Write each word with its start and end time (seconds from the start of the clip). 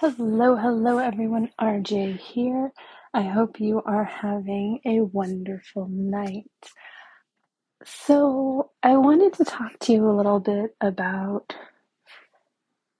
Hello, 0.00 0.56
hello 0.56 0.98
everyone. 0.98 1.48
RJ 1.58 2.18
here. 2.18 2.70
I 3.14 3.22
hope 3.22 3.58
you 3.58 3.80
are 3.86 4.04
having 4.04 4.78
a 4.84 5.00
wonderful 5.00 5.88
night. 5.88 6.50
So, 7.82 8.72
I 8.82 8.98
wanted 8.98 9.32
to 9.34 9.46
talk 9.46 9.78
to 9.80 9.94
you 9.94 10.06
a 10.06 10.12
little 10.12 10.38
bit 10.38 10.76
about 10.82 11.54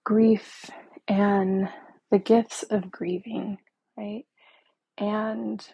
grief 0.04 0.70
and 1.06 1.68
the 2.10 2.18
gifts 2.18 2.62
of 2.70 2.90
grieving, 2.90 3.58
right? 3.98 4.24
And 4.96 5.68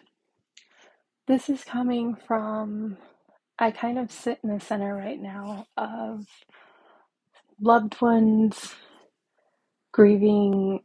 this 1.27 1.47
is 1.49 1.63
coming 1.63 2.17
from, 2.27 2.97
I 3.57 3.71
kind 3.71 3.97
of 3.97 4.11
sit 4.11 4.39
in 4.43 4.53
the 4.53 4.59
center 4.59 4.93
right 4.93 5.21
now 5.21 5.67
of 5.77 6.25
loved 7.61 8.01
ones 8.01 8.75
grieving 9.93 10.81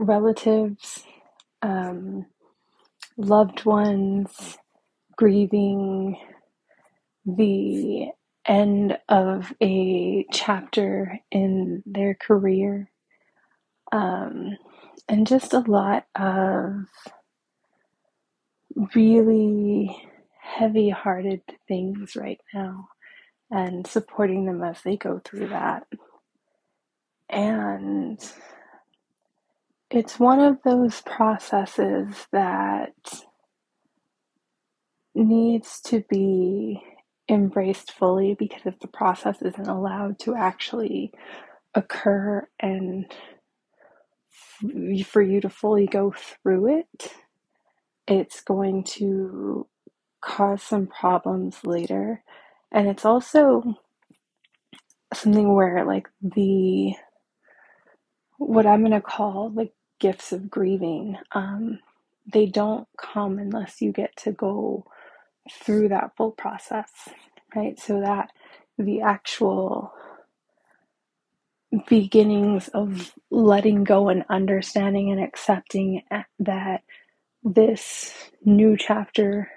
relatives, 0.00 1.04
um, 1.62 2.26
loved 3.18 3.64
ones 3.66 4.58
grieving 5.16 6.18
the 7.26 8.08
end 8.46 8.98
of 9.08 9.52
a 9.62 10.26
chapter 10.32 11.20
in 11.30 11.82
their 11.86 12.14
career, 12.14 12.90
um, 13.92 14.56
and 15.08 15.26
just 15.26 15.54
a 15.54 15.60
lot 15.60 16.06
of 16.16 16.84
really 18.94 19.96
heavy 20.40 20.90
hearted 20.90 21.42
things 21.68 22.16
right 22.16 22.40
now, 22.54 22.88
and 23.50 23.86
supporting 23.86 24.46
them 24.46 24.62
as 24.64 24.82
they 24.82 24.96
go 24.96 25.20
through 25.24 25.48
that. 25.48 25.86
And 27.30 28.20
it's 29.90 30.18
one 30.20 30.40
of 30.40 30.58
those 30.64 31.00
processes 31.02 32.26
that 32.32 32.94
needs 35.14 35.80
to 35.82 36.04
be 36.08 36.82
embraced 37.28 37.92
fully 37.92 38.34
because 38.34 38.62
if 38.66 38.78
the 38.80 38.88
process 38.88 39.42
isn't 39.42 39.68
allowed 39.68 40.18
to 40.20 40.34
actually 40.34 41.12
occur 41.74 42.46
and 42.60 43.06
for 45.06 45.22
you 45.22 45.40
to 45.40 45.48
fully 45.48 45.86
go 45.86 46.14
through 46.16 46.78
it, 46.80 47.12
it's 48.06 48.40
going 48.42 48.84
to 48.84 49.66
cause 50.20 50.62
some 50.62 50.86
problems 50.86 51.58
later. 51.64 52.22
And 52.72 52.88
it's 52.88 53.04
also 53.04 53.76
something 55.14 55.54
where, 55.54 55.84
like, 55.84 56.08
the 56.22 56.94
what 58.38 58.66
I'm 58.66 58.80
going 58.80 58.92
to 58.92 59.00
call 59.02 59.52
like 59.54 59.72
gifts 60.00 60.32
of 60.32 60.50
grieving, 60.50 61.18
um, 61.32 61.80
they 62.32 62.46
don't 62.46 62.88
come 62.98 63.38
unless 63.38 63.82
you 63.82 63.92
get 63.92 64.16
to 64.18 64.32
go 64.32 64.86
through 65.52 65.88
that 65.90 66.16
full 66.16 66.32
process, 66.32 66.90
right? 67.56 67.78
So 67.80 68.00
that 68.00 68.30
the 68.78 69.02
actual 69.02 69.92
beginnings 71.88 72.68
of 72.68 73.14
letting 73.30 73.84
go 73.84 74.08
and 74.08 74.24
understanding 74.30 75.10
and 75.10 75.22
accepting 75.22 76.02
that 76.40 76.82
this 77.44 78.14
new 78.44 78.76
chapter, 78.76 79.50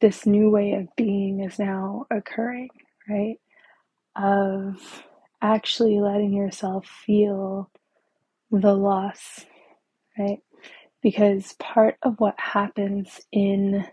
this 0.00 0.26
new 0.26 0.50
way 0.50 0.72
of 0.72 0.88
being 0.96 1.40
is 1.40 1.58
now 1.58 2.06
occurring, 2.10 2.70
right? 3.08 3.38
Of 4.16 5.04
actually 5.42 6.00
letting 6.00 6.32
yourself 6.32 6.86
feel 6.86 7.70
the 8.50 8.74
loss, 8.74 9.46
right? 10.18 10.40
Because 11.02 11.54
part 11.54 11.96
of 12.02 12.16
what 12.18 12.38
happens 12.38 13.20
in 13.32 13.86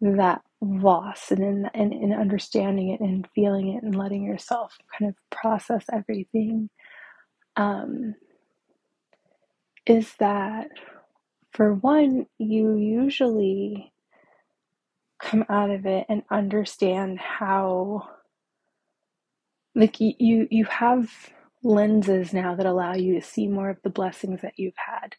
that 0.00 0.42
loss 0.60 1.30
and 1.30 1.42
in, 1.42 1.70
in, 1.74 1.92
in 1.92 2.12
understanding 2.12 2.90
it 2.90 3.00
and 3.00 3.28
feeling 3.34 3.74
it 3.74 3.82
and 3.82 3.94
letting 3.94 4.22
yourself 4.24 4.76
kind 4.98 5.08
of 5.08 5.16
process 5.30 5.84
everything 5.92 6.68
um, 7.56 8.14
is 9.86 10.14
that 10.18 10.68
for 11.52 11.74
one, 11.74 12.26
you 12.38 12.76
usually 12.76 13.92
come 15.20 15.44
out 15.48 15.70
of 15.70 15.86
it 15.86 16.06
and 16.08 16.22
understand 16.30 17.18
how 17.18 18.08
like 19.74 20.00
you 20.00 20.46
you 20.50 20.64
have 20.66 21.10
lenses 21.64 22.32
now 22.34 22.54
that 22.56 22.66
allow 22.66 22.94
you 22.94 23.20
to 23.20 23.26
see 23.26 23.48
more 23.48 23.70
of 23.70 23.78
the 23.82 23.90
blessings 23.90 24.42
that 24.42 24.54
you've 24.58 24.76
had 24.76 25.16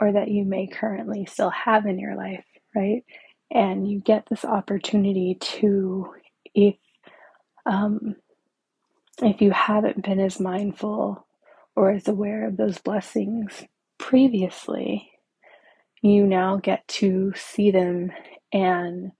or 0.00 0.12
that 0.12 0.28
you 0.30 0.44
may 0.44 0.66
currently 0.68 1.26
still 1.26 1.50
have 1.50 1.86
in 1.86 1.98
your 1.98 2.16
life, 2.16 2.44
right? 2.76 3.04
And 3.50 3.90
you 3.90 4.00
get 4.00 4.26
this 4.30 4.44
opportunity 4.44 5.36
to, 5.40 6.14
if 6.54 6.76
um, 7.66 8.16
if 9.22 9.42
you 9.42 9.50
haven't 9.52 10.04
been 10.04 10.20
as 10.20 10.40
mindful 10.40 11.26
or 11.76 11.92
as 11.92 12.08
aware 12.08 12.46
of 12.48 12.56
those 12.56 12.78
blessings 12.78 13.64
previously, 13.98 15.10
you 16.02 16.26
now 16.26 16.56
get 16.56 16.86
to 16.88 17.32
see 17.36 17.70
them 17.70 18.12
and 18.52 19.12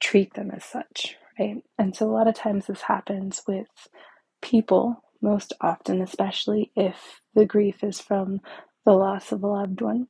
treat 0.00 0.34
them 0.34 0.50
as 0.50 0.64
such, 0.64 1.16
right? 1.38 1.62
And 1.78 1.96
so 1.96 2.08
a 2.08 2.12
lot 2.12 2.28
of 2.28 2.34
times 2.34 2.66
this 2.66 2.82
happens 2.82 3.42
with 3.48 3.68
people, 4.42 5.02
most 5.22 5.52
often, 5.60 6.02
especially 6.02 6.72
if 6.76 7.20
the 7.34 7.46
grief 7.46 7.84
is 7.84 8.00
from 8.00 8.40
the 8.84 8.92
loss 8.92 9.32
of 9.32 9.42
a 9.42 9.46
loved 9.46 9.80
one. 9.80 10.08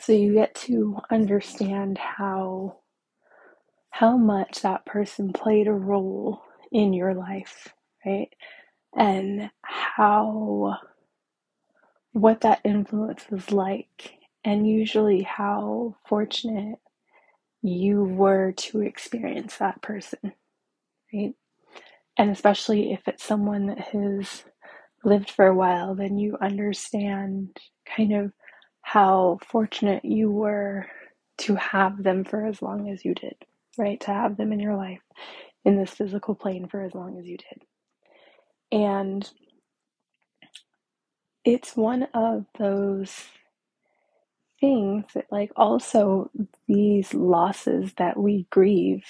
So 0.00 0.12
you 0.12 0.34
get 0.34 0.54
to 0.66 0.98
understand 1.10 1.98
how 1.98 2.78
how 3.90 4.16
much 4.16 4.62
that 4.62 4.86
person 4.86 5.32
played 5.32 5.66
a 5.66 5.72
role 5.72 6.42
in 6.70 6.92
your 6.92 7.14
life, 7.14 7.68
right? 8.06 8.28
And 8.96 9.50
how 9.62 10.78
what 12.12 12.42
that 12.42 12.60
influence 12.64 13.24
was 13.30 13.52
like 13.52 14.14
and 14.44 14.68
usually 14.68 15.22
how 15.22 15.96
fortunate 16.06 16.78
you 17.62 18.04
were 18.04 18.52
to 18.52 18.82
experience 18.82 19.58
that 19.58 19.82
person, 19.82 20.32
right? 21.12 21.34
And 22.18 22.30
especially 22.30 22.92
if 22.92 23.08
it's 23.08 23.24
someone 23.24 23.66
that 23.68 23.80
has 23.80 24.44
lived 25.04 25.30
for 25.30 25.46
a 25.46 25.54
while, 25.56 25.94
then 25.94 26.18
you 26.18 26.36
understand 26.40 27.58
kind 27.96 28.14
of 28.14 28.32
how 28.82 29.38
fortunate 29.46 30.04
you 30.04 30.30
were 30.30 30.86
to 31.38 31.54
have 31.56 32.02
them 32.02 32.24
for 32.24 32.46
as 32.46 32.62
long 32.62 32.90
as 32.90 33.04
you 33.04 33.14
did, 33.14 33.36
right? 33.78 34.00
To 34.02 34.12
have 34.12 34.36
them 34.36 34.52
in 34.52 34.60
your 34.60 34.76
life 34.76 35.00
in 35.64 35.76
this 35.78 35.92
physical 35.92 36.34
plane 36.34 36.68
for 36.68 36.82
as 36.82 36.94
long 36.94 37.18
as 37.18 37.26
you 37.26 37.38
did. 37.38 37.62
And 38.72 39.30
it's 41.44 41.76
one 41.76 42.08
of 42.14 42.46
those 42.58 43.14
things 44.60 45.04
that, 45.14 45.26
like, 45.30 45.52
also 45.56 46.30
these 46.68 47.14
losses 47.14 47.92
that 47.98 48.18
we 48.18 48.46
grieve 48.50 49.04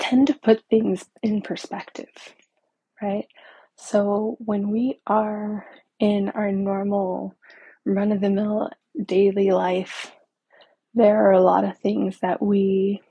tend 0.00 0.28
to 0.28 0.34
put 0.34 0.64
things 0.70 1.06
in 1.22 1.42
perspective, 1.42 2.10
right? 3.02 3.26
So 3.76 4.36
when 4.40 4.70
we 4.70 5.00
are 5.06 5.66
in 6.00 6.30
our 6.30 6.52
normal 6.52 7.34
run 7.86 8.12
of 8.12 8.22
the 8.22 8.30
mill 8.30 8.70
daily 9.06 9.50
life, 9.52 10.12
there 10.94 11.26
are 11.26 11.32
a 11.32 11.42
lot 11.42 11.64
of 11.64 11.78
things 11.78 12.18
that 12.20 12.42
we 12.42 13.02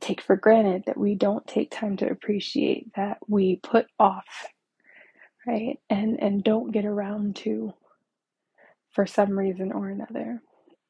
take 0.00 0.20
for 0.22 0.36
granted, 0.36 0.84
that 0.86 0.98
we 0.98 1.14
don't 1.14 1.46
take 1.46 1.70
time 1.70 1.96
to 1.98 2.10
appreciate, 2.10 2.94
that 2.96 3.18
we 3.28 3.56
put 3.62 3.86
off, 3.98 4.46
right? 5.46 5.78
And 5.90 6.22
and 6.22 6.44
don't 6.44 6.72
get 6.72 6.86
around 6.86 7.36
to 7.38 7.74
for 8.92 9.06
some 9.06 9.38
reason 9.38 9.72
or 9.72 9.88
another. 9.88 10.42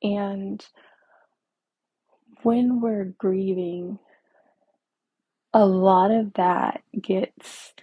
And 0.02 0.64
when 2.42 2.80
we're 2.80 3.14
grieving, 3.18 3.98
a 5.54 5.66
lot 5.66 6.10
of 6.10 6.34
that 6.34 6.82
gets 7.00 7.74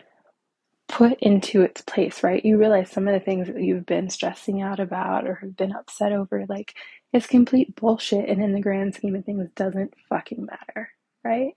put 0.90 1.20
into 1.22 1.64
its 1.64 1.82
place, 1.82 2.24
right? 2.24 2.46
You 2.46 2.58
realize 2.58 2.92
some 2.92 3.08
of 3.08 3.16
the 3.16 3.22
things 3.22 3.48
that 3.48 3.62
you've 3.62 3.88
been 3.88 4.10
stressing 4.10 4.62
out 4.62 4.80
about 4.80 5.28
or 5.28 5.36
have 5.38 5.58
been 5.58 5.74
upset 5.74 6.14
over, 6.14 6.46
like, 6.50 6.76
it's 7.14 7.28
complete 7.28 7.76
bullshit. 7.76 8.30
And 8.30 8.44
in 8.44 8.54
the 8.54 8.62
grand 8.62 8.96
scheme 8.96 9.16
of 9.16 9.26
things, 9.26 9.50
doesn't 9.56 9.96
fucking 10.10 10.46
matter, 10.46 10.92
right? 11.26 11.54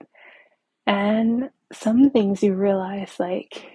And 0.87 1.51
some 1.73 2.11
things 2.11 2.43
you 2.43 2.53
realize, 2.55 3.19
like, 3.19 3.67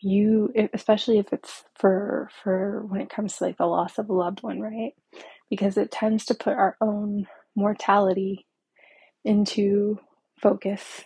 you, 0.00 0.52
especially 0.74 1.18
if 1.18 1.32
it's 1.32 1.64
for, 1.78 2.30
for 2.42 2.84
when 2.88 3.00
it 3.00 3.10
comes 3.10 3.36
to 3.38 3.44
like 3.44 3.58
the 3.58 3.66
loss 3.66 3.98
of 3.98 4.10
a 4.10 4.14
loved 4.14 4.42
one, 4.42 4.60
right? 4.60 4.94
Because 5.50 5.76
it 5.78 5.90
tends 5.92 6.26
to 6.26 6.34
put 6.34 6.54
our 6.54 6.76
own 6.80 7.26
mortality 7.56 8.46
into 9.24 9.98
focus 10.40 11.02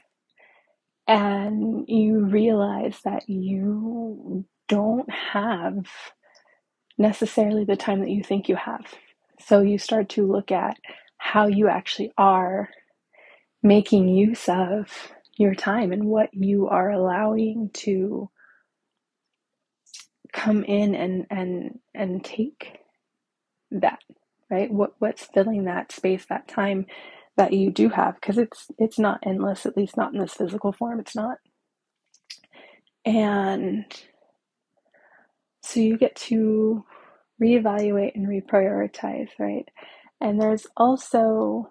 and 1.08 1.86
you 1.88 2.20
realize 2.26 2.98
that 3.04 3.28
you 3.28 4.44
don't 4.68 5.10
have 5.10 5.86
necessarily 6.98 7.64
the 7.64 7.76
time 7.76 8.00
that 8.00 8.10
you 8.10 8.22
think 8.24 8.48
you 8.48 8.56
have. 8.56 8.86
So 9.40 9.62
you 9.62 9.78
start 9.78 10.10
to 10.10 10.26
look 10.30 10.52
at 10.52 10.78
how 11.18 11.46
you 11.48 11.68
actually 11.68 12.12
are 12.18 12.70
making 13.62 14.08
use 14.08 14.48
of 14.48 15.12
your 15.38 15.54
time 15.56 15.92
and 15.92 16.06
what 16.06 16.30
you 16.34 16.68
are 16.68 16.90
allowing 16.90 17.70
to 17.74 18.30
come 20.32 20.64
in 20.64 20.94
and 20.96 21.26
and 21.30 21.80
and 21.94 22.24
take 22.24 22.78
that 23.72 24.00
right 24.50 24.72
what 24.72 24.94
what's 25.00 25.26
filling 25.26 25.64
that 25.66 25.92
space 25.92 26.26
that 26.28 26.48
time 26.48 26.86
that 27.36 27.52
you 27.52 27.70
do 27.70 27.90
have 27.90 28.16
because 28.16 28.38
it's 28.38 28.69
it's 28.78 28.98
not 28.98 29.20
endless 29.25 29.66
at 29.66 29.76
least 29.76 29.96
not 29.96 30.14
in 30.14 30.20
this 30.20 30.34
physical 30.34 30.72
form 30.72 31.00
it's 31.00 31.16
not 31.16 31.38
and 33.04 33.86
so 35.62 35.81
you 35.81 35.98
get 35.98 36.16
to 36.16 36.84
reevaluate 37.42 38.14
and 38.16 38.28
reprioritize 38.28 39.28
right 39.38 39.69
and 40.20 40.40
there's 40.40 40.66
also 40.76 41.70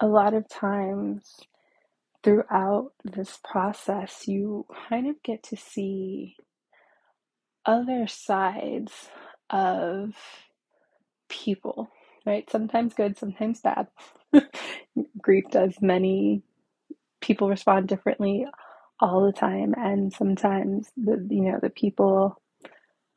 a 0.00 0.06
lot 0.06 0.34
of 0.34 0.48
times 0.48 1.36
throughout 2.24 2.92
this 3.04 3.38
process 3.44 4.28
you 4.28 4.66
kind 4.90 5.08
of 5.08 5.16
get 5.24 5.42
to 5.42 5.56
see 5.56 6.36
other 7.66 8.06
sides 8.06 8.92
of 9.50 10.14
people, 11.30 11.90
right? 12.26 12.50
Sometimes 12.50 12.94
good, 12.94 13.18
sometimes 13.18 13.62
bad. 13.62 13.88
Grief 15.20 15.44
does 15.50 15.76
many 15.82 16.42
people 17.22 17.48
respond 17.50 17.88
differently 17.88 18.46
all 19.00 19.26
the 19.26 19.32
time. 19.32 19.74
And 19.78 20.12
sometimes 20.12 20.90
the 20.96 21.26
you 21.30 21.42
know 21.42 21.60
the 21.62 21.70
people 21.70 22.36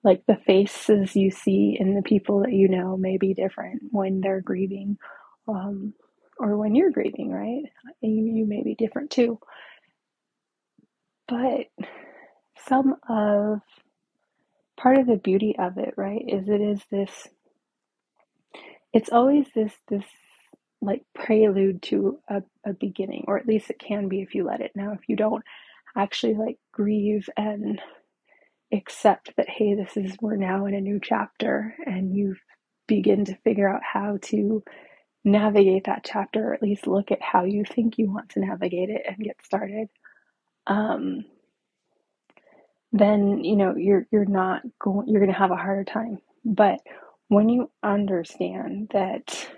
like 0.03 0.23
the 0.27 0.37
faces 0.47 1.15
you 1.15 1.31
see 1.31 1.77
in 1.79 1.95
the 1.95 2.03
people 2.03 2.41
that 2.41 2.53
you 2.53 2.69
know 2.69 2.97
may 2.97 3.17
be 3.17 3.35
different 3.35 3.83
when 3.91 4.21
they're 4.21 4.41
grieving 4.41 4.97
um, 5.49 5.93
or 6.39 6.57
when 6.57 6.75
you're 6.75 6.91
grieving 6.91 7.31
right? 7.31 7.63
You, 8.01 8.25
you 8.37 8.47
may 8.47 8.63
be 8.63 8.75
different 8.75 9.11
too. 9.11 9.39
But 11.27 11.67
some 12.67 12.95
of 13.09 13.61
part 14.77 14.97
of 14.99 15.07
the 15.07 15.17
beauty 15.17 15.55
of 15.59 15.77
it, 15.77 15.95
right, 15.97 16.23
is 16.27 16.49
it 16.49 16.61
is 16.61 16.81
this 16.91 17.11
it's 18.93 19.11
always 19.11 19.47
this 19.55 19.73
this 19.89 20.05
like 20.81 21.03
prelude 21.13 21.81
to 21.83 22.19
a, 22.29 22.43
a 22.65 22.73
beginning, 22.73 23.25
or 23.27 23.37
at 23.37 23.47
least 23.47 23.69
it 23.69 23.79
can 23.79 24.07
be 24.07 24.21
if 24.21 24.35
you 24.35 24.45
let 24.45 24.61
it. 24.61 24.71
Now, 24.75 24.91
if 24.93 25.07
you 25.07 25.15
don't 25.15 25.43
actually 25.97 26.35
like 26.35 26.57
grieve 26.71 27.29
and 27.37 27.81
accept 28.73 29.35
that, 29.37 29.49
hey, 29.49 29.75
this 29.75 29.97
is 29.97 30.17
we're 30.21 30.35
now 30.35 30.65
in 30.65 30.73
a 30.73 30.81
new 30.81 30.99
chapter, 31.01 31.75
and 31.85 32.15
you 32.15 32.35
begin 32.87 33.25
to 33.25 33.37
figure 33.43 33.69
out 33.69 33.81
how 33.83 34.17
to 34.23 34.63
navigate 35.23 35.85
that 35.85 36.03
chapter, 36.05 36.49
or 36.49 36.53
at 36.53 36.61
least 36.61 36.87
look 36.87 37.11
at 37.11 37.21
how 37.21 37.45
you 37.45 37.63
think 37.65 37.97
you 37.97 38.11
want 38.11 38.29
to 38.29 38.39
navigate 38.39 38.89
it 38.89 39.01
and 39.07 39.17
get 39.17 39.37
started. 39.43 39.87
Um, 40.67 41.25
then 42.95 43.43
you 43.43 43.55
know 43.57 43.75
you're 43.75 44.07
you're 44.11 44.25
not 44.25 44.61
going 44.79 45.07
you're 45.07 45.19
going 45.19 45.31
to 45.31 45.37
have 45.37 45.51
a 45.51 45.55
harder 45.55 45.83
time 45.83 46.17
but 46.45 46.79
when 47.27 47.49
you 47.49 47.69
understand 47.83 48.89
that 48.93 49.49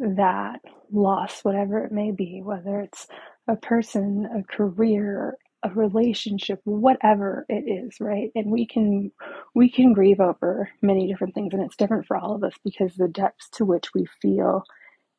that 0.00 0.60
loss 0.92 1.40
whatever 1.44 1.84
it 1.84 1.92
may 1.92 2.12
be 2.12 2.42
whether 2.44 2.80
it's 2.80 3.08
a 3.48 3.56
person 3.56 4.28
a 4.38 4.56
career 4.56 5.36
a 5.64 5.70
relationship 5.70 6.60
whatever 6.64 7.46
it 7.48 7.64
is 7.70 7.96
right 8.00 8.30
and 8.36 8.50
we 8.50 8.66
can 8.66 9.12
we 9.54 9.70
can 9.70 9.92
grieve 9.94 10.20
over 10.20 10.70
many 10.82 11.08
different 11.08 11.34
things 11.34 11.54
and 11.54 11.62
it's 11.62 11.76
different 11.76 12.06
for 12.06 12.16
all 12.16 12.34
of 12.36 12.44
us 12.44 12.54
because 12.64 12.94
the 12.96 13.08
depths 13.08 13.48
to 13.50 13.64
which 13.64 13.88
we 13.94 14.06
feel 14.22 14.64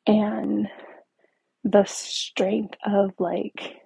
and 0.06 0.68
the 1.64 1.84
strength 1.86 2.76
of 2.86 3.12
like 3.18 3.76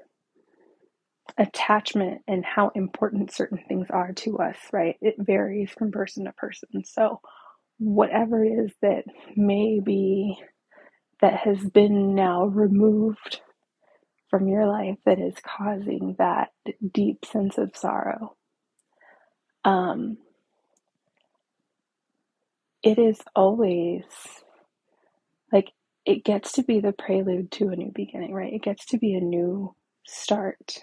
attachment 1.38 2.22
and 2.28 2.44
how 2.44 2.70
important 2.75 3.32
certain 3.32 3.58
things 3.69 3.87
are 3.90 4.12
to 4.12 4.38
us, 4.38 4.56
right? 4.72 4.96
It 5.00 5.16
varies 5.19 5.70
from 5.70 5.90
person 5.92 6.25
to 6.25 6.32
person. 6.32 6.84
So, 6.84 7.20
whatever 7.78 8.44
it 8.44 8.50
is 8.50 8.72
that 8.82 9.04
may 9.37 9.81
be 9.81 10.37
that 11.22 11.34
has 11.40 11.58
been 11.70 12.14
now 12.14 12.46
removed 12.46 13.40
from 14.30 14.48
your 14.48 14.66
life 14.66 14.98
that 15.06 15.20
is 15.20 15.34
causing 15.46 16.16
that 16.18 16.50
deep 16.94 17.24
sense 17.24 17.58
of 17.58 17.76
sorrow, 17.76 18.36
um, 19.64 20.18
it 22.82 22.98
is 22.98 23.20
always 23.36 24.04
like 25.52 25.72
it 26.06 26.24
gets 26.24 26.52
to 26.52 26.62
be 26.62 26.80
the 26.80 26.92
prelude 26.92 27.50
to 27.52 27.68
a 27.68 27.76
new 27.76 27.92
beginning, 27.94 28.32
right? 28.34 28.52
It 28.52 28.62
gets 28.62 28.86
to 28.86 28.98
be 28.98 29.14
a 29.14 29.20
new 29.20 29.74
start. 30.06 30.80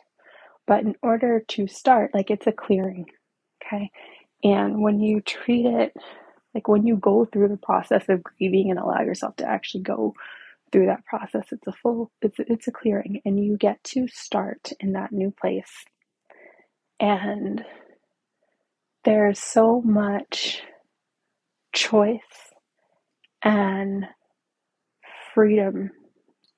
But 0.68 0.82
in 0.82 0.96
order 1.04 1.44
to 1.50 1.68
start, 1.68 2.12
like 2.14 2.32
it's 2.32 2.48
a 2.48 2.54
clearing, 2.54 3.06
okay? 3.64 3.92
And 4.44 4.82
when 4.82 5.00
you 5.02 5.22
treat 5.22 5.66
it, 5.66 5.94
like 6.56 6.68
when 6.68 6.86
you 6.88 6.98
go 6.98 7.26
through 7.26 7.50
the 7.50 7.58
process 7.58 8.10
of 8.10 8.24
grieving 8.24 8.72
and 8.72 8.80
allow 8.80 9.02
yourself 9.02 9.36
to 9.38 9.46
actually 9.50 9.84
go 9.84 10.14
through 10.72 10.88
that 10.88 11.06
process, 11.06 11.48
it's 11.52 11.68
a 11.68 11.72
full, 11.74 12.12
it's 12.22 12.38
it's 12.40 12.68
a 12.68 12.72
clearing, 12.72 13.22
and 13.26 13.44
you 13.44 13.58
get 13.58 13.84
to 13.86 14.08
start 14.10 14.72
in 14.80 14.94
that 14.94 15.12
new 15.14 15.32
place. 15.32 15.86
And 17.00 17.66
there's 19.06 19.40
so 19.40 19.82
much 19.82 20.62
choice 21.74 22.22
and 23.44 24.06
freedom 25.34 25.92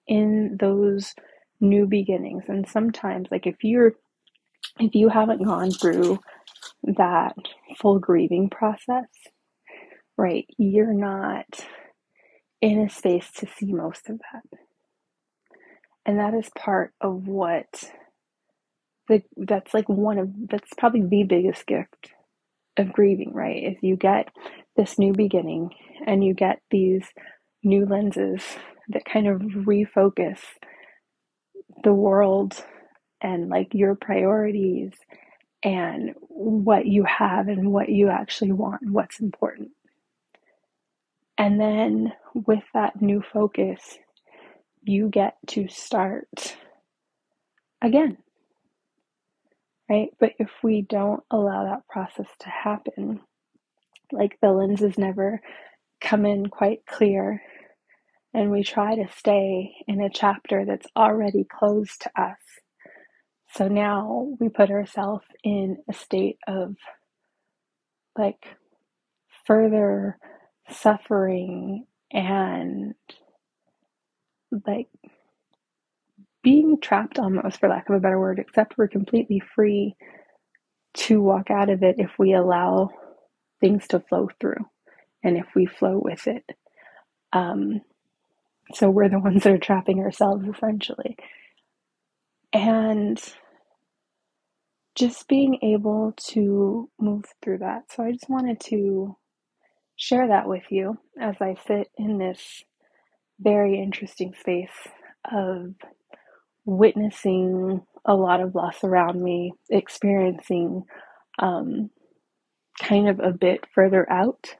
in 0.07 0.57
those 0.59 1.15
new 1.61 1.87
beginnings. 1.87 2.45
And 2.47 2.67
sometimes, 2.67 3.29
like 3.31 3.47
if 3.47 3.63
you're 3.63 3.93
if 4.79 4.95
you 4.95 5.09
haven't 5.09 5.43
gone 5.43 5.71
through 5.71 6.19
that 6.83 7.35
full 7.79 7.99
grieving 7.99 8.49
process, 8.49 9.07
right, 10.17 10.45
you're 10.57 10.93
not 10.93 11.47
in 12.61 12.81
a 12.81 12.89
space 12.89 13.31
to 13.37 13.47
see 13.47 13.73
most 13.73 14.09
of 14.09 14.19
that. 14.33 14.59
And 16.05 16.19
that 16.19 16.33
is 16.33 16.49
part 16.57 16.93
of 17.01 17.27
what 17.27 17.91
the 19.07 19.23
that's 19.37 19.73
like 19.73 19.89
one 19.89 20.17
of 20.19 20.29
that's 20.49 20.71
probably 20.77 21.03
the 21.03 21.23
biggest 21.23 21.65
gift 21.67 22.13
of 22.77 22.93
grieving, 22.93 23.33
right? 23.33 23.63
Is 23.63 23.77
you 23.81 23.95
get 23.95 24.29
this 24.75 24.99
new 24.99 25.13
beginning 25.13 25.71
and 26.05 26.23
you 26.23 26.33
get 26.33 26.59
these 26.71 27.05
new 27.63 27.85
lenses 27.85 28.43
that 28.89 29.05
kind 29.05 29.27
of 29.27 29.41
refocus 29.41 30.39
the 31.83 31.93
world 31.93 32.63
and 33.21 33.49
like 33.49 33.69
your 33.73 33.95
priorities 33.95 34.91
and 35.63 36.13
what 36.19 36.85
you 36.85 37.03
have 37.05 37.47
and 37.47 37.71
what 37.71 37.89
you 37.89 38.09
actually 38.09 38.51
want 38.51 38.81
and 38.81 38.93
what's 38.93 39.19
important. 39.19 39.71
And 41.37 41.59
then 41.59 42.13
with 42.33 42.63
that 42.73 43.01
new 43.01 43.21
focus, 43.33 43.97
you 44.83 45.09
get 45.09 45.35
to 45.47 45.67
start 45.67 46.55
again. 47.81 48.17
Right? 49.89 50.09
But 50.19 50.31
if 50.39 50.49
we 50.63 50.81
don't 50.81 51.23
allow 51.29 51.65
that 51.65 51.87
process 51.87 52.27
to 52.39 52.49
happen, 52.49 53.19
like 54.11 54.37
the 54.41 54.51
lenses 54.51 54.97
never 54.97 55.41
come 56.01 56.25
in 56.25 56.47
quite 56.47 56.85
clear, 56.87 57.41
and 58.33 58.51
we 58.51 58.63
try 58.63 58.95
to 58.95 59.07
stay 59.15 59.75
in 59.87 60.01
a 60.01 60.09
chapter 60.09 60.65
that's 60.65 60.87
already 60.95 61.45
closed 61.45 62.01
to 62.01 62.21
us. 62.21 62.37
So 63.53 63.67
now 63.67 64.35
we 64.39 64.49
put 64.49 64.71
ourselves 64.71 65.25
in 65.43 65.77
a 65.89 65.93
state 65.93 66.37
of 66.47 66.75
like 68.17 68.45
further 69.45 70.17
suffering 70.69 71.85
and 72.11 72.95
like 74.67 74.87
being 76.43 76.79
trapped 76.81 77.19
almost 77.19 77.59
for 77.59 77.69
lack 77.69 77.89
of 77.89 77.95
a 77.95 77.99
better 77.99 78.19
word 78.19 78.39
except 78.39 78.77
we're 78.77 78.87
completely 78.87 79.41
free 79.55 79.95
to 80.93 81.21
walk 81.21 81.51
out 81.51 81.69
of 81.69 81.83
it 81.83 81.95
if 81.99 82.11
we 82.17 82.33
allow 82.33 82.89
things 83.59 83.87
to 83.87 83.99
flow 83.99 84.29
through 84.39 84.65
and 85.23 85.37
if 85.37 85.47
we 85.55 85.65
flow 85.65 85.99
with 86.03 86.27
it. 86.27 86.45
Um, 87.33 87.81
so 88.73 88.89
we're 88.89 89.09
the 89.09 89.19
ones 89.19 89.43
that 89.43 89.53
are 89.53 89.57
trapping 89.57 89.99
ourselves 89.99 90.47
essentially. 90.47 91.17
And 92.53 93.21
just 94.95 95.27
being 95.27 95.59
able 95.61 96.13
to 96.29 96.89
move 96.99 97.25
through 97.43 97.59
that. 97.59 97.83
So 97.91 98.03
i 98.03 98.11
just 98.11 98.29
wanted 98.29 98.59
to 98.61 99.17
share 100.05 100.27
that 100.29 100.47
with 100.47 100.63
you 100.71 100.97
as 101.19 101.35
I 101.41 101.55
sit 101.67 101.89
in 101.97 102.19
this 102.19 102.63
very 103.39 103.81
interesting 103.81 104.33
space 104.39 104.69
of 105.31 105.73
witnessing 106.65 107.81
a 108.05 108.15
lot 108.15 108.41
of 108.41 108.55
loss 108.55 108.83
around 108.83 109.21
me, 109.21 109.53
experiencing 109.69 110.83
um, 111.39 111.89
kind 112.81 113.09
of 113.09 113.19
a 113.19 113.31
bit 113.31 113.61
further 113.75 114.09
out 114.11 114.55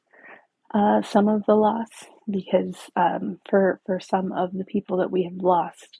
uh, 0.74 1.02
some 1.04 1.28
of 1.30 1.44
the 1.48 1.56
loss 1.56 1.90
because 2.30 2.75
um, 2.96 3.40
for 3.50 3.82
for 3.86 4.00
some 4.00 4.32
of 4.34 4.54
the 4.54 4.66
people 4.66 4.98
that 4.98 5.12
we 5.12 5.24
have 5.25 5.36
lost, 5.38 5.98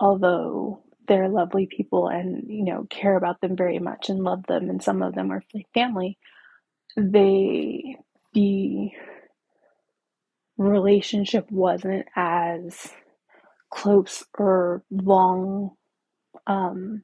although 0.00 0.82
they're 1.08 1.28
lovely 1.28 1.66
people 1.66 2.08
and 2.08 2.44
you 2.48 2.64
know 2.64 2.86
care 2.90 3.16
about 3.16 3.40
them 3.40 3.56
very 3.56 3.78
much 3.80 4.10
and 4.10 4.20
love 4.24 4.44
them, 4.48 4.70
and 4.70 4.82
some 4.82 5.02
of 5.02 5.14
them 5.14 5.32
are 5.32 5.42
family, 5.74 6.18
they 6.96 7.96
the 8.38 8.90
relationship 10.56 11.50
wasn't 11.50 12.06
as 12.14 12.88
close 13.70 14.24
or 14.38 14.84
long 14.90 15.72
um, 16.46 17.02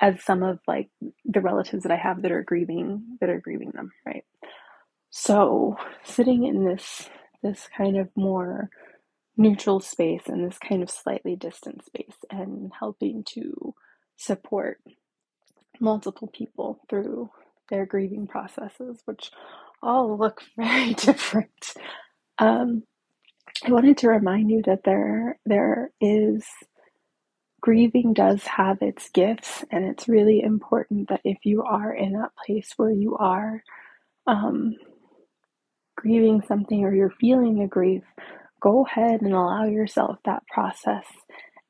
as 0.00 0.22
some 0.24 0.42
of 0.42 0.58
like 0.66 0.90
the 1.24 1.40
relatives 1.40 1.84
that 1.84 1.92
I 1.92 1.96
have 1.96 2.22
that 2.22 2.32
are 2.32 2.42
grieving 2.42 3.18
that 3.20 3.30
are 3.30 3.40
grieving 3.40 3.70
them, 3.72 3.92
right? 4.04 4.24
So 5.10 5.76
sitting 6.04 6.44
in 6.44 6.64
this 6.64 7.08
this 7.42 7.68
kind 7.76 7.96
of 7.96 8.08
more 8.16 8.70
neutral 9.36 9.80
space 9.80 10.22
and 10.26 10.44
this 10.44 10.58
kind 10.58 10.82
of 10.82 10.90
slightly 10.90 11.36
distant 11.36 11.84
space 11.84 12.16
and 12.30 12.72
helping 12.78 13.22
to 13.34 13.74
support 14.16 14.80
multiple 15.80 16.28
people 16.28 16.80
through 16.90 17.30
their 17.70 17.86
grieving 17.86 18.26
processes, 18.26 19.02
which 19.04 19.30
all 19.82 20.18
look 20.18 20.42
very 20.56 20.94
different. 20.94 21.74
Um, 22.38 22.84
I 23.66 23.72
wanted 23.72 23.98
to 23.98 24.08
remind 24.08 24.50
you 24.50 24.62
that 24.66 24.84
there 24.84 25.38
there 25.46 25.90
is 26.00 26.44
grieving 27.60 28.12
does 28.12 28.44
have 28.44 28.78
its 28.82 29.08
gifts, 29.10 29.64
and 29.70 29.84
it's 29.84 30.08
really 30.08 30.42
important 30.42 31.08
that 31.08 31.20
if 31.24 31.38
you 31.44 31.62
are 31.62 31.92
in 31.94 32.12
that 32.12 32.32
place 32.46 32.72
where 32.76 32.90
you 32.90 33.16
are 33.16 33.62
um, 34.26 34.74
grieving 35.96 36.42
something 36.46 36.84
or 36.84 36.94
you're 36.94 37.10
feeling 37.20 37.62
a 37.62 37.68
grief, 37.68 38.02
go 38.60 38.84
ahead 38.84 39.22
and 39.22 39.32
allow 39.32 39.64
yourself 39.64 40.18
that 40.24 40.46
process 40.48 41.06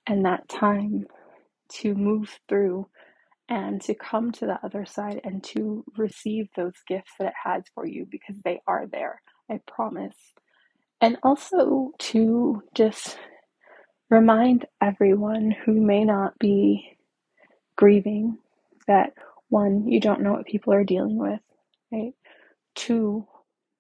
and 0.07 0.25
that 0.25 0.49
time 0.49 1.07
to 1.69 1.95
move 1.95 2.39
through 2.49 2.87
and 3.49 3.81
to 3.83 3.95
come 3.95 4.33
to 4.33 4.47
the 4.47 4.59
other 4.65 4.87
side 4.87 5.21
and 5.25 5.45
to 5.45 5.85
receive 5.99 6.49
those 6.57 6.75
gifts 6.89 7.13
that 7.21 7.29
it 7.29 7.35
has 7.45 7.65
for 7.75 7.87
you 7.87 8.07
because 8.11 8.37
they 8.45 8.61
are 8.67 8.87
there. 8.91 9.23
I 9.51 9.61
promise. 9.69 10.17
And 11.01 11.19
also 11.23 11.93
to 12.01 12.63
just 12.75 13.19
remind 14.11 14.67
everyone 14.83 15.53
who 15.65 15.81
may 15.81 16.05
not 16.05 16.39
be 16.39 16.99
grieving 17.77 18.39
that 18.89 19.13
one, 19.49 19.89
you 19.89 20.01
don't 20.01 20.23
know 20.23 20.33
what 20.33 20.47
people 20.47 20.73
are 20.75 20.85
dealing 20.85 21.19
with, 21.19 21.41
right? 21.93 22.13
Two, 22.75 23.27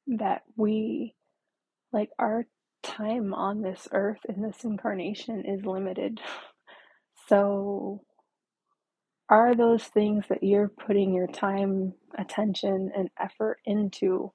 that 0.08 0.42
we, 0.56 1.14
like, 1.92 2.10
our 2.18 2.46
time 2.82 3.34
on 3.34 3.62
this 3.62 3.88
earth 3.92 4.20
in 4.28 4.42
this 4.42 4.64
incarnation 4.64 5.44
is 5.46 5.64
limited. 5.66 6.20
So, 7.28 8.02
are 9.28 9.54
those 9.54 9.84
things 9.84 10.26
that 10.28 10.42
you're 10.42 10.68
putting 10.68 11.14
your 11.14 11.26
time, 11.26 11.94
attention, 12.18 12.90
and 12.96 13.10
effort 13.20 13.58
into 13.64 14.32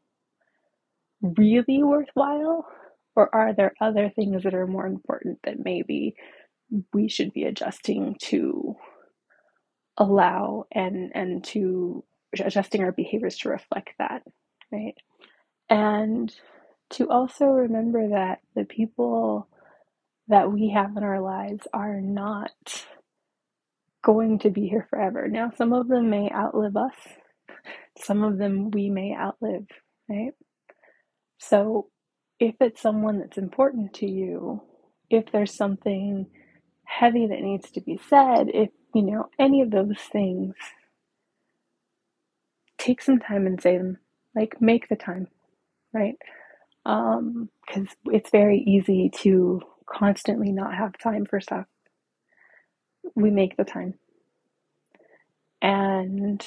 really 1.22 1.84
worthwhile? 1.84 2.68
Or 3.16 3.34
are 3.36 3.54
there 3.54 3.74
other 3.82 4.10
things 4.10 4.44
that 4.44 4.54
are 4.54 4.68
more 4.68 4.88
important 4.88 5.40
that 5.44 5.64
maybe 5.64 6.16
we 6.94 7.10
should 7.10 7.34
be 7.34 7.44
adjusting 7.44 8.16
to 8.22 8.76
allow 9.98 10.66
and 10.72 11.12
and 11.16 11.44
to 11.44 12.04
adjusting 12.40 12.82
our 12.84 12.92
behaviors 12.92 13.38
to 13.40 13.50
reflect 13.50 13.92
that, 14.00 14.24
right? 14.72 14.96
And 15.70 16.34
to 16.92 17.10
also 17.10 17.48
remember 17.48 18.10
that 18.10 18.40
the 18.56 18.66
people 18.66 19.48
that 20.28 20.52
we 20.52 20.70
have 20.70 20.98
in 20.98 21.04
our 21.04 21.22
lives 21.22 21.68
are 21.74 22.02
not 22.02 22.86
going 24.04 24.40
to 24.40 24.50
be 24.52 24.68
here 24.68 24.88
forever. 24.90 25.28
Now, 25.30 25.52
some 25.58 25.74
of 25.74 25.88
them 25.90 26.10
may 26.10 26.30
outlive 26.32 26.78
us, 26.78 26.94
some 28.00 28.24
of 28.24 28.38
them 28.38 28.72
we 28.72 28.90
may 28.90 29.16
outlive, 29.16 29.68
right? 30.10 30.34
So, 31.40 31.90
if 32.40 32.56
it's 32.62 32.82
someone 32.82 33.20
that's 33.20 33.38
important 33.38 33.94
to 33.96 34.08
you, 34.10 34.62
if 35.10 35.26
there's 35.32 35.56
something 35.56 36.28
heavy 36.86 37.28
that 37.28 37.42
needs 37.42 37.72
to 37.72 37.82
be 37.82 38.00
said, 38.10 38.50
if 38.54 38.70
you 38.96 39.04
know 39.04 39.28
any 39.40 39.62
of 39.62 39.72
those 39.72 40.00
things, 40.12 40.56
take 42.78 43.02
some 43.02 43.20
time 43.20 43.48
and 43.48 43.62
say 43.62 43.78
them. 43.78 43.98
Like, 44.36 44.62
make 44.62 44.90
the 44.90 44.98
time, 44.98 45.28
right? 45.94 46.16
Because 46.86 47.18
um, 47.18 47.50
it's 48.08 48.32
very 48.32 48.60
easy 48.60 49.12
to 49.24 49.62
constantly 49.88 50.52
not 50.52 50.76
have 50.76 50.98
time 50.98 51.26
for 51.30 51.42
stuff. 51.42 51.66
We 53.16 53.32
make 53.32 53.58
the 53.58 53.64
time. 53.64 53.96
And 55.62 56.46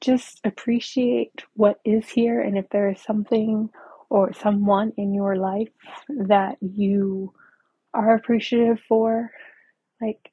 just 0.00 0.40
appreciate 0.44 1.44
what 1.54 1.80
is 1.84 2.08
here. 2.08 2.40
And 2.40 2.56
if 2.56 2.68
there 2.70 2.90
is 2.90 3.00
something 3.00 3.70
or 4.08 4.32
someone 4.32 4.92
in 4.96 5.14
your 5.14 5.36
life 5.36 5.68
that 6.08 6.56
you 6.60 7.32
are 7.94 8.14
appreciative 8.14 8.78
for, 8.88 9.30
like 10.00 10.30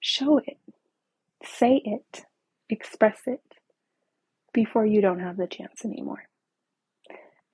show 0.00 0.38
it, 0.38 0.58
say 1.44 1.80
it, 1.84 2.24
express 2.68 3.20
it 3.26 3.42
before 4.52 4.86
you 4.86 5.00
don't 5.00 5.20
have 5.20 5.36
the 5.36 5.46
chance 5.46 5.84
anymore. 5.84 6.24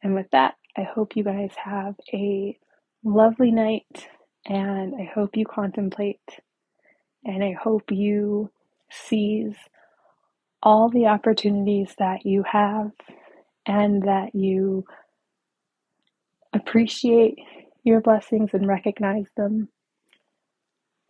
And 0.02 0.14
with 0.14 0.30
that, 0.32 0.54
I 0.76 0.82
hope 0.82 1.16
you 1.16 1.24
guys 1.24 1.52
have 1.62 1.96
a 2.12 2.56
lovely 3.04 3.50
night 3.50 4.08
and 4.49 4.95
I 5.00 5.05
hope 5.14 5.37
you 5.37 5.47
contemplate 5.47 6.21
and 7.25 7.45
I 7.45 7.52
hope 7.52 7.90
you 7.93 8.50
seize 8.90 9.57
all 10.62 10.90
the 10.90 11.07
opportunities 11.07 11.95
that 11.99 12.26
you 12.26 12.45
have 12.45 12.93
and 13.67 14.02
that 14.05 14.35
you 14.35 14.85
appreciate 16.52 17.37
your 17.85 18.00
blessings 18.00 18.50
and 18.52 18.67
recognize 18.67 19.26
them. 19.37 19.69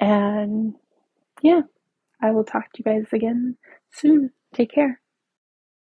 And 0.00 0.74
yeah, 1.42 1.62
I 2.22 2.32
will 2.32 2.44
talk 2.44 2.72
to 2.74 2.82
you 2.84 2.84
guys 2.84 3.08
again 3.12 3.56
soon. 3.92 4.30
Take 4.54 4.72
care. 4.72 5.00